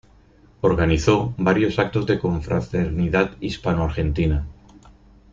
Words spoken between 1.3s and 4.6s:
varios actos de confraternidad hispanoargentina.